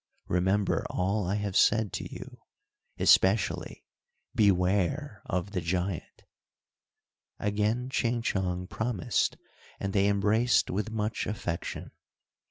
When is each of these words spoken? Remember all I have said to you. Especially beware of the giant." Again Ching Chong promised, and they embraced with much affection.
Remember 0.27 0.83
all 0.89 1.27
I 1.27 1.35
have 1.35 1.55
said 1.55 1.93
to 1.93 2.11
you. 2.11 2.39
Especially 2.97 3.85
beware 4.33 5.21
of 5.27 5.51
the 5.51 5.61
giant." 5.61 6.23
Again 7.37 7.87
Ching 7.91 8.23
Chong 8.23 8.65
promised, 8.65 9.37
and 9.79 9.93
they 9.93 10.07
embraced 10.07 10.71
with 10.71 10.89
much 10.89 11.27
affection. 11.27 11.91